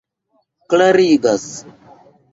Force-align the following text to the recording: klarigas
klarigas 0.69 1.45